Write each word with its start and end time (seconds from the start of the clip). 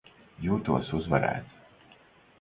Jūtos 0.45 0.89
uzvarēts. 1.01 1.97